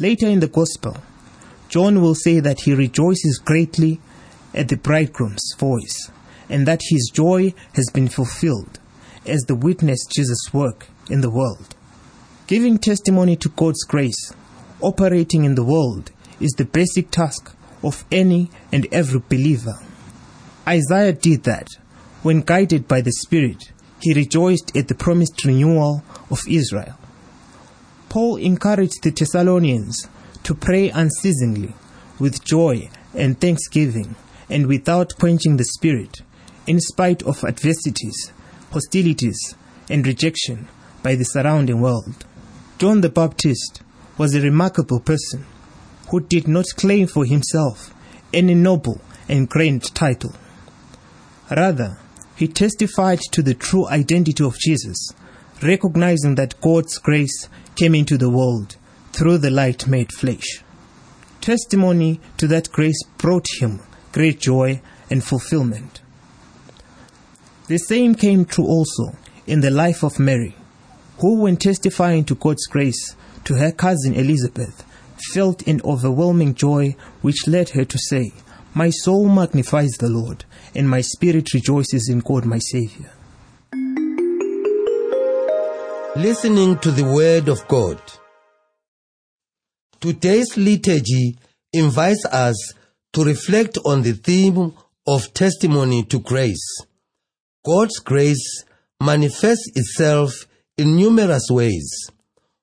Later 0.00 0.28
in 0.28 0.40
the 0.40 0.48
Gospel, 0.48 0.96
John 1.68 2.00
will 2.00 2.14
say 2.14 2.40
that 2.40 2.60
he 2.60 2.74
rejoices 2.74 3.40
greatly 3.44 4.00
at 4.54 4.68
the 4.68 4.76
bridegroom's 4.76 5.54
voice 5.58 6.10
and 6.48 6.66
that 6.66 6.80
his 6.88 7.10
joy 7.12 7.54
has 7.74 7.86
been 7.92 8.08
fulfilled 8.08 8.78
as 9.26 9.42
the 9.42 9.54
witness 9.54 10.04
Jesus' 10.06 10.52
work 10.52 10.86
in 11.10 11.20
the 11.20 11.30
world. 11.30 11.74
Giving 12.46 12.78
testimony 12.78 13.36
to 13.36 13.48
God's 13.48 13.82
grace, 13.82 14.32
operating 14.80 15.44
in 15.44 15.56
the 15.56 15.64
world, 15.64 16.12
is 16.40 16.52
the 16.52 16.64
basic 16.64 17.10
task 17.10 17.52
of 17.82 18.04
any 18.12 18.50
and 18.70 18.86
every 18.92 19.20
believer. 19.28 19.74
Isaiah 20.68 21.12
did 21.12 21.44
that. 21.44 21.68
When 22.22 22.40
guided 22.40 22.88
by 22.88 23.00
the 23.00 23.12
Spirit, 23.12 23.72
he 24.00 24.14
rejoiced 24.14 24.76
at 24.76 24.88
the 24.88 24.94
promised 24.94 25.44
renewal 25.44 26.02
of 26.30 26.40
Israel. 26.48 26.98
Paul 28.08 28.36
encouraged 28.36 29.02
the 29.02 29.10
Thessalonians 29.10 30.08
to 30.46 30.54
pray 30.54 30.90
unceasingly, 30.90 31.74
with 32.20 32.44
joy 32.44 32.88
and 33.12 33.40
thanksgiving, 33.40 34.14
and 34.48 34.68
without 34.68 35.18
quenching 35.18 35.56
the 35.56 35.64
Spirit, 35.64 36.22
in 36.68 36.78
spite 36.78 37.20
of 37.24 37.42
adversities, 37.42 38.32
hostilities, 38.70 39.56
and 39.90 40.06
rejection 40.06 40.68
by 41.02 41.16
the 41.16 41.24
surrounding 41.24 41.80
world. 41.80 42.24
John 42.78 43.00
the 43.00 43.08
Baptist 43.08 43.82
was 44.16 44.36
a 44.36 44.40
remarkable 44.40 45.00
person 45.00 45.44
who 46.10 46.20
did 46.20 46.46
not 46.46 46.66
claim 46.76 47.08
for 47.08 47.24
himself 47.24 47.92
any 48.32 48.54
noble 48.54 49.00
and 49.28 49.48
grand 49.48 49.92
title. 49.96 50.32
Rather, 51.50 51.98
he 52.36 52.46
testified 52.46 53.18
to 53.32 53.42
the 53.42 53.54
true 53.54 53.88
identity 53.88 54.44
of 54.44 54.60
Jesus, 54.60 55.10
recognizing 55.60 56.36
that 56.36 56.60
God's 56.60 56.98
grace 56.98 57.48
came 57.74 57.96
into 57.96 58.16
the 58.16 58.30
world 58.30 58.76
through 59.16 59.38
the 59.38 59.50
light 59.50 59.86
made 59.86 60.12
flesh. 60.12 60.62
Testimony 61.40 62.20
to 62.36 62.46
that 62.48 62.70
grace 62.70 63.02
brought 63.16 63.46
him 63.58 63.80
great 64.12 64.38
joy 64.38 64.80
and 65.10 65.24
fulfillment. 65.24 66.02
The 67.68 67.78
same 67.78 68.14
came 68.14 68.44
true 68.44 68.66
also 68.66 69.16
in 69.46 69.60
the 69.60 69.70
life 69.70 70.02
of 70.02 70.18
Mary, 70.18 70.54
who, 71.18 71.40
when 71.40 71.56
testifying 71.56 72.24
to 72.26 72.34
God's 72.34 72.66
grace 72.66 73.16
to 73.44 73.54
her 73.54 73.72
cousin 73.72 74.12
Elizabeth, 74.12 74.84
felt 75.32 75.66
an 75.66 75.80
overwhelming 75.82 76.54
joy 76.54 76.94
which 77.22 77.48
led 77.48 77.70
her 77.70 77.86
to 77.86 77.98
say, 77.98 78.32
My 78.74 78.90
soul 78.90 79.28
magnifies 79.28 79.92
the 79.92 80.10
Lord, 80.10 80.44
and 80.74 80.90
my 80.90 81.00
spirit 81.00 81.54
rejoices 81.54 82.10
in 82.10 82.18
God 82.18 82.44
my 82.44 82.58
Savior. 82.58 83.10
Listening 86.16 86.78
to 86.80 86.90
the 86.90 87.04
Word 87.04 87.48
of 87.48 87.66
God. 87.66 88.00
Today's 90.06 90.56
liturgy 90.56 91.36
invites 91.72 92.24
us 92.26 92.74
to 93.12 93.24
reflect 93.24 93.76
on 93.84 94.02
the 94.02 94.12
theme 94.12 94.72
of 95.04 95.34
testimony 95.34 96.04
to 96.04 96.20
grace. 96.20 96.64
God's 97.64 97.98
grace 97.98 98.64
manifests 99.02 99.68
itself 99.74 100.46
in 100.78 100.94
numerous 100.94 101.48
ways. 101.50 102.08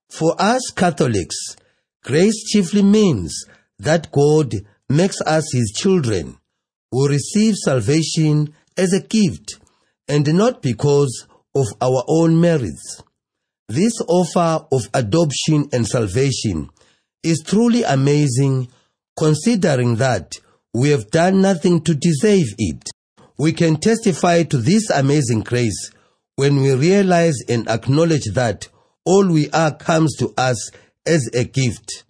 For 0.09 0.41
us 0.41 0.71
Catholics, 0.73 1.57
grace 2.01 2.45
chiefly 2.45 2.81
means 2.81 3.45
that 3.77 4.09
God 4.13 4.53
makes 4.87 5.19
us 5.19 5.51
His 5.51 5.73
children. 5.75 6.37
we 6.93 7.09
receive 7.09 7.55
salvation 7.57 8.53
as 8.77 8.93
a 8.93 9.01
gift 9.01 9.59
and 10.07 10.33
not 10.33 10.61
because 10.61 11.27
of 11.53 11.67
our 11.81 12.05
own 12.07 12.39
merits. 12.39 13.03
This 13.67 13.99
offer 14.07 14.65
of 14.71 14.87
adoption 14.93 15.67
and 15.73 15.85
salvation 15.85 16.69
is 17.23 17.43
truly 17.45 17.83
amazing 17.83 18.67
considering 19.17 19.95
that 19.95 20.35
we 20.73 20.89
have 20.89 21.09
done 21.11 21.41
nothing 21.41 21.81
to 21.81 21.95
deserve 21.95 22.47
it. 22.57 22.89
We 23.37 23.53
can 23.53 23.77
testify 23.77 24.43
to 24.43 24.57
this 24.57 24.89
amazing 24.89 25.41
grace 25.41 25.91
when 26.35 26.61
we 26.61 26.73
realize 26.73 27.35
and 27.47 27.67
acknowledge 27.67 28.25
that 28.33 28.67
all 29.05 29.27
we 29.27 29.49
are 29.51 29.75
comes 29.75 30.15
to 30.17 30.33
us 30.37 30.71
as 31.05 31.29
a 31.33 31.43
gift, 31.43 32.05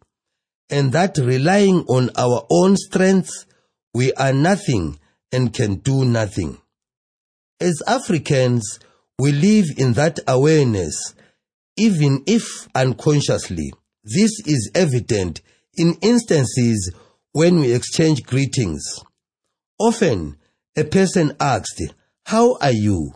and 0.70 0.92
that 0.92 1.18
relying 1.18 1.84
on 1.88 2.10
our 2.16 2.46
own 2.52 2.78
strength, 2.78 3.46
we 3.94 4.14
are 4.14 4.34
nothing 4.34 5.00
and 5.32 5.54
can 5.54 5.76
do 5.76 6.06
nothing. 6.06 6.58
As 7.60 7.82
Africans, 7.88 8.80
we 9.18 9.32
live 9.32 9.66
in 9.78 9.94
that 9.94 10.20
awareness, 10.28 11.16
even 11.78 12.24
if 12.28 12.68
unconsciously. 12.76 13.74
This 14.04 14.32
is 14.46 14.70
evident 14.76 15.42
in 15.76 15.98
instances 16.02 16.94
when 17.32 17.60
we 17.60 17.72
exchange 17.74 18.24
greetings. 18.24 18.84
Often, 19.80 20.38
a 20.76 20.84
person 20.84 21.36
asked, 21.40 21.82
How 22.26 22.58
are 22.60 22.74
you? 22.74 23.14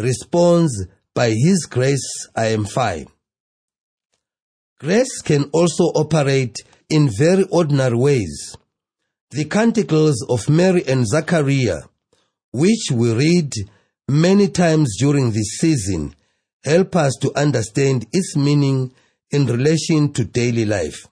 responds, 0.00 0.86
By 1.14 1.30
His 1.30 1.66
grace, 1.66 2.28
I 2.34 2.46
am 2.46 2.64
fine. 2.64 3.06
Grace 4.80 5.22
can 5.22 5.44
also 5.52 5.84
operate 5.94 6.58
in 6.90 7.08
very 7.08 7.44
ordinary 7.44 7.96
ways. 7.96 8.56
The 9.30 9.44
canticles 9.44 10.24
of 10.28 10.48
Mary 10.48 10.82
and 10.86 11.06
Zachariah, 11.06 11.82
which 12.52 12.90
we 12.92 13.12
read 13.12 13.52
many 14.08 14.48
times 14.48 14.96
during 14.98 15.30
this 15.30 15.58
season, 15.58 16.14
help 16.64 16.96
us 16.96 17.14
to 17.22 17.32
understand 17.38 18.06
its 18.12 18.36
meaning 18.36 18.92
in 19.30 19.46
relation 19.46 20.12
to 20.12 20.24
daily 20.24 20.64
life. 20.64 21.06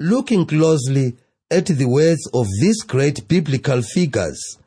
Looking 0.00 0.46
closely 0.46 1.16
at 1.50 1.66
the 1.66 1.86
words 1.86 2.28
of 2.34 2.46
these 2.60 2.82
great 2.82 3.28
biblical 3.28 3.82
figures, 3.82 4.58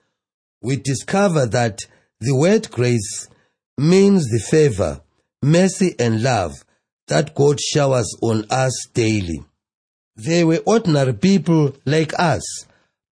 we 0.62 0.78
discover 0.78 1.46
that 1.48 1.86
the 2.20 2.36
word 2.36 2.70
grace 2.72 3.30
means 3.78 4.30
the 4.30 4.40
favor, 4.40 5.02
mercy, 5.42 5.96
and 6.00 6.24
love 6.24 6.54
that 7.08 7.36
God 7.36 7.60
showers 7.60 8.16
on 8.22 8.46
us 8.50 8.88
daily. 8.94 9.44
They 10.16 10.44
were 10.44 10.62
ordinary 10.66 11.14
people 11.14 11.76
like 11.86 12.14
us, 12.20 12.44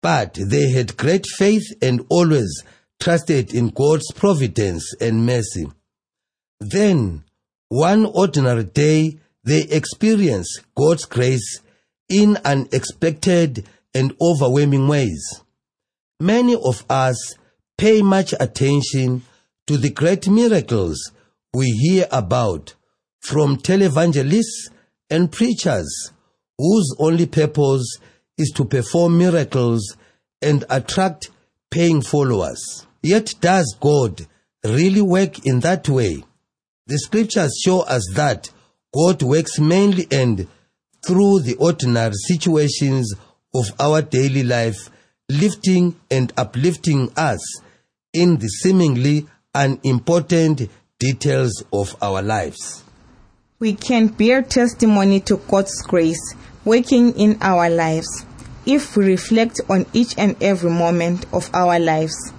but 0.02 0.36
they 0.36 0.70
had 0.70 0.98
great 0.98 1.26
faith 1.38 1.66
and 1.82 2.06
always 2.10 2.64
trusted 3.00 3.54
in 3.54 3.70
God's 3.70 4.12
providence 4.12 4.94
and 5.02 5.26
mercy. 5.26 5.66
Then, 6.60 7.24
one 7.72 8.06
ordinary 8.06 8.66
day, 8.66 9.18
they 9.46 9.62
experienced 9.62 10.60
God's 10.76 11.06
grace 11.06 11.62
in 12.10 12.38
unexpected 12.44 13.66
and 13.94 14.14
overwhelming 14.20 14.90
ways. 14.90 15.42
Many 16.20 16.54
of 16.54 16.84
us 16.90 17.36
pay 17.78 18.02
much 18.02 18.34
attention 18.42 19.22
to 19.68 19.78
the 19.78 19.90
great 19.90 20.28
miracles 20.28 21.14
we 21.54 21.68
hear 21.68 22.08
about 22.12 22.76
from 23.22 23.56
televangelists 23.56 24.70
and 25.10 25.32
preachers 25.32 26.12
whose 26.58 26.94
only 27.00 27.26
purpose 27.26 28.00
is 28.38 28.52
to 28.58 28.66
perform 28.66 29.18
miracles 29.18 29.96
and 30.42 30.66
attract 30.70 31.30
paying 31.70 32.02
followers. 32.02 32.86
Yet 33.02 33.36
does 33.40 33.78
God 33.80 34.28
really 34.62 35.02
work 35.02 35.46
in 35.46 35.62
that 35.62 35.88
way? 35.88 36.26
The 36.92 36.98
scriptures 36.98 37.58
show 37.64 37.84
us 37.84 38.06
that 38.16 38.52
God 38.94 39.24
works 39.24 39.62
mainly 39.62 40.08
and 40.12 40.46
through 41.08 41.40
the 41.40 41.56
ordinary 41.56 42.12
situations 42.28 43.16
of 43.56 43.68
our 43.80 44.02
daily 44.02 44.44
life, 44.44 44.90
lifting 45.30 45.96
and 46.12 46.34
uplifting 46.36 47.10
us 47.16 47.40
in 48.12 48.40
the 48.40 48.50
seemingly 48.50 49.26
unimportant 49.56 50.64
details 51.00 51.64
of 51.72 51.96
our 52.02 52.22
lives. 52.22 52.84
We 53.60 53.74
can 53.74 54.08
bear 54.08 54.42
testimony 54.42 55.22
to 55.22 55.38
God's 55.38 55.82
grace 55.84 56.36
working 56.66 57.18
in 57.18 57.38
our 57.40 57.70
lives 57.70 58.26
if 58.66 58.98
we 58.98 59.06
reflect 59.06 59.62
on 59.70 59.86
each 59.94 60.14
and 60.18 60.36
every 60.44 60.72
moment 60.72 61.26
of 61.32 61.50
our 61.54 61.80
lives 61.80 62.34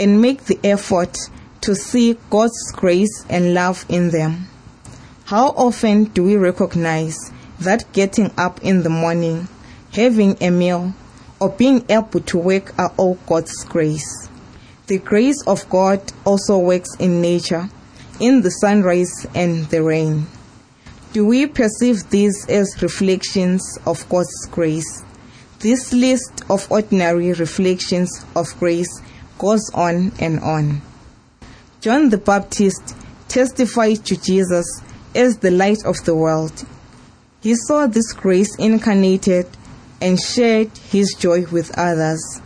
and 0.00 0.20
make 0.20 0.46
the 0.46 0.58
effort 0.64 1.16
to 1.62 1.74
see 1.74 2.18
God's 2.28 2.72
grace 2.72 3.24
and 3.28 3.54
love 3.54 3.86
in 3.88 4.10
them. 4.10 4.48
How 5.24 5.48
often 5.50 6.04
do 6.04 6.24
we 6.24 6.36
recognize 6.36 7.32
that 7.60 7.90
getting 7.92 8.32
up 8.36 8.62
in 8.62 8.82
the 8.82 8.90
morning, 8.90 9.48
having 9.92 10.36
a 10.42 10.50
meal, 10.50 10.92
or 11.40 11.50
being 11.50 11.84
able 11.88 12.20
to 12.20 12.38
work 12.38 12.78
are 12.78 12.92
all 12.96 13.16
God's 13.26 13.64
grace? 13.64 14.28
The 14.88 14.98
grace 14.98 15.40
of 15.46 15.68
God 15.70 16.12
also 16.24 16.58
works 16.58 16.96
in 16.98 17.22
nature, 17.22 17.70
in 18.18 18.42
the 18.42 18.50
sunrise 18.50 19.26
and 19.34 19.64
the 19.66 19.82
rain. 19.82 20.26
Do 21.12 21.24
we 21.24 21.46
perceive 21.46 22.10
these 22.10 22.48
as 22.48 22.82
reflections 22.82 23.78
of 23.86 24.08
God's 24.08 24.46
grace? 24.50 25.04
This 25.60 25.92
list 25.92 26.42
of 26.50 26.70
ordinary 26.72 27.32
reflections 27.32 28.26
of 28.34 28.58
grace 28.58 29.00
goes 29.38 29.70
on 29.74 30.12
and 30.18 30.40
on. 30.40 30.82
John 31.82 32.10
the 32.10 32.18
Baptist 32.18 32.94
testified 33.26 34.04
to 34.04 34.16
Jesus 34.16 34.64
as 35.16 35.38
the 35.38 35.50
light 35.50 35.84
of 35.84 35.96
the 36.04 36.14
world. 36.14 36.64
He 37.42 37.56
saw 37.56 37.88
this 37.88 38.12
grace 38.12 38.54
incarnated 38.56 39.48
and 40.00 40.16
shared 40.16 40.70
his 40.78 41.16
joy 41.18 41.44
with 41.46 41.76
others. 41.76 42.40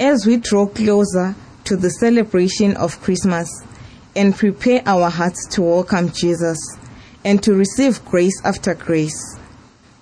As 0.00 0.26
we 0.26 0.38
draw 0.38 0.66
closer 0.66 1.36
to 1.62 1.76
the 1.76 1.90
celebration 1.90 2.76
of 2.76 3.00
Christmas 3.02 3.48
and 4.16 4.34
prepare 4.34 4.82
our 4.84 5.10
hearts 5.10 5.46
to 5.50 5.62
welcome 5.62 6.10
Jesus 6.10 6.58
and 7.24 7.40
to 7.44 7.54
receive 7.54 8.04
grace 8.04 8.40
after 8.44 8.74
grace. 8.74 9.38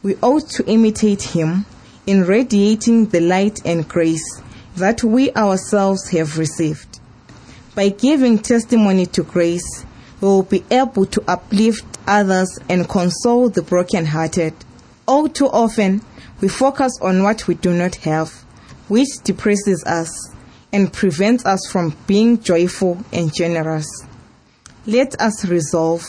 We 0.03 0.17
ought 0.23 0.49
to 0.53 0.67
imitate 0.67 1.23
him 1.23 1.67
in 2.07 2.25
radiating 2.25 3.09
the 3.09 3.21
light 3.21 3.61
and 3.67 3.87
grace 3.87 4.41
that 4.77 5.05
we 5.05 5.35
ourselves 5.35 6.09
have 6.09 6.39
received. 6.39 6.94
By 7.75 7.89
giving 7.89 8.39
testimony 8.39 9.07
to 9.07 9.25
grace, 9.25 9.85
we 10.21 10.29
will 10.29 10.45
be 10.45 10.65
able 10.71 11.07
to 11.07 11.25
uplift 11.27 11.85
others 12.07 12.59
and 12.69 12.89
console 12.89 13.49
the 13.49 13.63
brokenhearted. 13.63 14.55
All 15.09 15.29
too 15.29 15.49
often, 15.49 16.03
we 16.41 16.49
focus 16.49 16.93
on 17.03 17.23
what 17.25 17.49
we 17.49 17.55
do 17.55 17.75
not 17.75 17.97
have, 17.97 18.31
which 18.89 19.09
depresses 19.25 19.83
us 19.85 20.11
and 20.73 20.93
prevents 20.93 21.45
us 21.45 21.61
from 21.71 21.97
being 22.07 22.41
joyful 22.41 22.99
and 23.13 23.35
generous. 23.35 23.87
Let 24.87 25.21
us 25.21 25.45
resolve, 25.45 26.05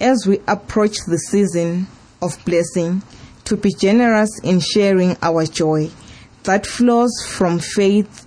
as 0.00 0.24
we 0.26 0.38
approach 0.46 0.98
the 1.06 1.18
season 1.18 1.88
of 2.22 2.38
blessing, 2.44 3.02
to 3.44 3.56
be 3.56 3.72
generous 3.72 4.30
in 4.44 4.60
sharing 4.60 5.16
our 5.22 5.46
joy 5.46 5.90
that 6.44 6.66
flows 6.66 7.10
from 7.26 7.58
faith 7.58 8.26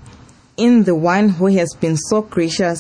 in 0.58 0.84
the 0.84 0.96
one 0.96 1.30
who 1.30 1.48
has 1.48 1.74
been 1.80 1.98
so 1.98 2.22
gracious 2.22 2.80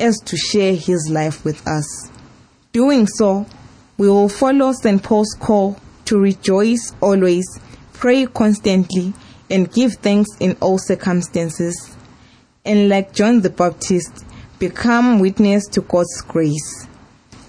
as 0.00 0.18
to 0.20 0.36
share 0.36 0.74
his 0.74 1.08
life 1.10 1.44
with 1.44 1.66
us. 1.66 2.10
Doing 2.72 3.06
so, 3.06 3.46
we 3.96 4.08
will 4.08 4.28
follow 4.28 4.72
St. 4.72 5.02
Paul's 5.02 5.36
call 5.40 5.78
to 6.04 6.18
rejoice 6.18 6.92
always, 7.00 7.46
pray 7.92 8.26
constantly, 8.26 9.12
and 9.50 9.72
give 9.72 9.94
thanks 9.94 10.30
in 10.40 10.56
all 10.60 10.78
circumstances 10.78 11.96
and 12.68 12.90
like 12.90 13.14
John 13.14 13.40
the 13.40 13.48
Baptist, 13.48 14.26
become 14.58 15.20
witness 15.20 15.66
to 15.68 15.80
God's 15.80 16.20
grace. 16.20 16.86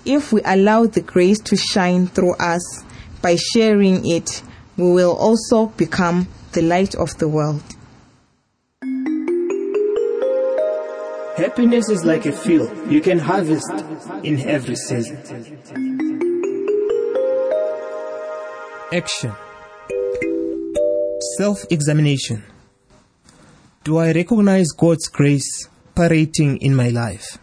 If 0.05 0.31
we 0.31 0.41
allow 0.45 0.85
the 0.85 1.01
grace 1.01 1.39
to 1.41 1.57
shine 1.57 2.07
through 2.07 2.35
us 2.35 2.85
by 3.21 3.35
sharing 3.35 4.09
it, 4.09 4.41
we 4.77 4.89
will 4.89 5.17
also 5.17 5.67
become 5.67 6.29
the 6.53 6.61
light 6.61 6.95
of 6.95 7.17
the 7.17 7.27
world. 7.27 7.61
Happiness 11.39 11.87
is 11.87 12.03
like 12.03 12.25
a 12.25 12.33
field 12.33 12.69
you 12.91 12.99
can 12.99 13.17
harvest 13.17 13.71
in 14.23 14.41
every 14.41 14.75
season. 14.75 15.15
Action 18.91 19.33
Self 21.37 21.63
examination. 21.69 22.43
Do 23.85 23.99
I 23.99 24.11
recognize 24.11 24.71
God's 24.71 25.07
grace 25.07 25.69
parading 25.95 26.57
in 26.57 26.75
my 26.75 26.89
life? 26.89 27.37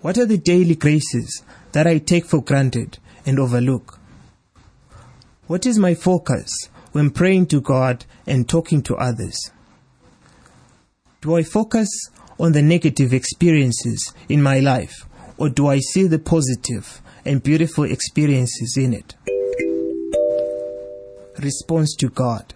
What 0.00 0.18
are 0.18 0.26
the 0.26 0.38
daily 0.38 0.76
graces 0.76 1.42
that 1.72 1.88
I 1.88 1.98
take 1.98 2.26
for 2.26 2.40
granted 2.40 2.98
and 3.26 3.40
overlook? 3.40 3.98
What 5.48 5.66
is 5.66 5.80
my 5.80 5.94
focus 5.94 6.48
when 6.92 7.10
praying 7.10 7.46
to 7.46 7.60
God 7.60 8.04
and 8.24 8.48
talking 8.48 8.82
to 8.84 8.94
others? 8.94 9.50
Do 11.20 11.34
I 11.34 11.42
focus 11.42 11.88
on 12.38 12.52
the 12.52 12.62
negative 12.62 13.12
experiences 13.12 14.14
in 14.28 14.40
my 14.40 14.60
life 14.60 15.04
or 15.36 15.48
do 15.48 15.66
I 15.66 15.80
see 15.80 16.06
the 16.06 16.20
positive 16.20 17.02
and 17.24 17.42
beautiful 17.42 17.82
experiences 17.82 18.76
in 18.76 18.94
it? 18.94 19.16
Response 21.42 21.96
to 21.96 22.08
God. 22.08 22.54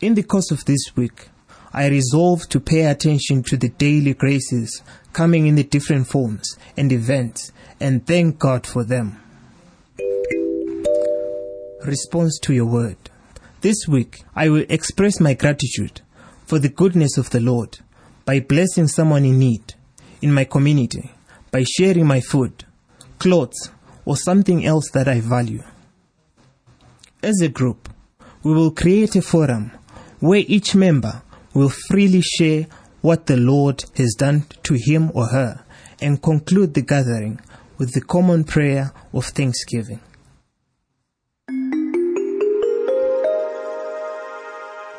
In 0.00 0.14
the 0.14 0.22
course 0.22 0.50
of 0.50 0.64
this 0.64 0.96
week, 0.96 1.28
I 1.74 1.88
resolve 1.88 2.48
to 2.48 2.58
pay 2.58 2.86
attention 2.86 3.42
to 3.44 3.58
the 3.58 3.68
daily 3.68 4.14
graces 4.14 4.80
coming 5.12 5.46
in 5.46 5.56
the 5.56 5.62
different 5.62 6.06
forms 6.06 6.56
and 6.74 6.90
events 6.90 7.52
and 7.78 8.06
thank 8.06 8.38
God 8.38 8.66
for 8.66 8.82
them. 8.82 9.20
Response 11.84 12.38
to 12.44 12.54
your 12.54 12.66
word. 12.66 12.96
This 13.60 13.86
week, 13.86 14.24
I 14.34 14.48
will 14.48 14.64
express 14.70 15.20
my 15.20 15.34
gratitude 15.34 16.00
for 16.52 16.58
the 16.58 16.68
goodness 16.68 17.16
of 17.16 17.30
the 17.30 17.40
Lord 17.40 17.78
by 18.26 18.38
blessing 18.38 18.86
someone 18.86 19.24
in 19.24 19.38
need 19.38 19.72
in 20.20 20.34
my 20.34 20.44
community, 20.44 21.10
by 21.50 21.62
sharing 21.62 22.06
my 22.06 22.20
food, 22.20 22.66
clothes, 23.18 23.70
or 24.04 24.18
something 24.18 24.66
else 24.66 24.90
that 24.90 25.08
I 25.08 25.20
value. 25.20 25.62
As 27.22 27.40
a 27.40 27.48
group, 27.48 27.88
we 28.42 28.52
will 28.52 28.70
create 28.70 29.16
a 29.16 29.22
forum 29.22 29.72
where 30.20 30.44
each 30.46 30.74
member 30.74 31.22
will 31.54 31.70
freely 31.70 32.20
share 32.20 32.66
what 33.00 33.24
the 33.24 33.38
Lord 33.38 33.84
has 33.96 34.14
done 34.18 34.44
to 34.64 34.74
him 34.74 35.10
or 35.14 35.28
her 35.28 35.64
and 36.02 36.22
conclude 36.22 36.74
the 36.74 36.82
gathering 36.82 37.40
with 37.78 37.94
the 37.94 38.02
common 38.02 38.44
prayer 38.44 38.92
of 39.14 39.24
thanksgiving. 39.24 40.00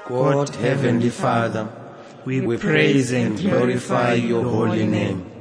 God, 0.08 0.50
Heavenly 0.56 1.10
Father, 1.10 1.70
we, 2.26 2.42
we 2.42 2.58
praise 2.58 3.14
and 3.14 3.40
glorify 3.40 4.16
your 4.16 4.44
holy 4.44 4.86
name. 4.86 5.32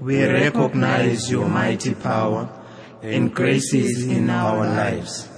We 0.00 0.24
recognize 0.24 1.30
your 1.30 1.48
mighty 1.48 1.94
power 1.94 2.48
and 3.00 3.32
graces 3.32 4.08
in 4.08 4.28
our 4.28 4.66
lives. 4.66 5.28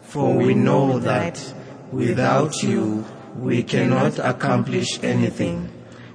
For 0.00 0.34
we 0.34 0.54
know 0.54 0.98
that 1.00 1.38
without 1.92 2.62
you, 2.62 3.04
we 3.36 3.62
cannot 3.62 4.18
accomplish 4.18 5.02
anything. 5.02 5.70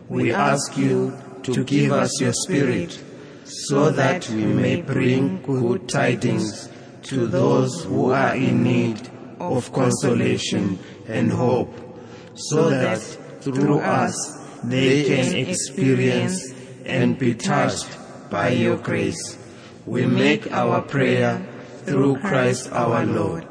We 0.09 0.33
ask 0.33 0.75
you 0.77 1.15
to 1.43 1.63
give 1.63 1.91
us 1.91 2.19
your 2.19 2.33
spirit 2.33 2.99
so 3.43 3.91
that 3.91 4.27
we 4.29 4.45
may 4.45 4.81
bring 4.81 5.43
good 5.43 5.87
tidings 5.87 6.69
to 7.03 7.27
those 7.27 7.83
who 7.83 8.11
are 8.11 8.35
in 8.35 8.63
need 8.63 9.11
of 9.39 9.71
consolation 9.73 10.79
and 11.07 11.31
hope, 11.31 11.84
so 12.35 12.69
that 12.69 12.99
through 13.41 13.79
us 13.79 14.15
they 14.63 15.03
can 15.05 15.35
experience 15.35 16.53
and 16.85 17.17
be 17.17 17.33
touched 17.33 17.87
by 18.29 18.49
your 18.49 18.77
grace. 18.77 19.37
We 19.85 20.05
make 20.05 20.51
our 20.51 20.81
prayer 20.81 21.45
through 21.85 22.17
Christ 22.19 22.71
our 22.71 23.05
Lord. 23.05 23.45